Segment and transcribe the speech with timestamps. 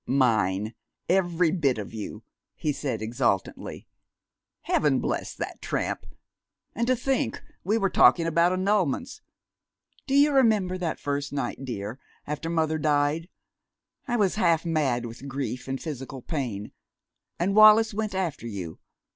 [0.07, 0.73] "Mine,
[1.07, 2.23] every bit of you!"
[2.55, 3.85] he said exultantly.
[4.61, 6.07] "Heaven bless that tramp!...
[6.73, 9.21] And to think we were talking about annulments!...
[10.07, 13.29] Do you remember that first night, dear, after mother died?
[14.07, 16.71] I was half mad with grief and physical pain.
[17.37, 18.79] And Wallis went after you.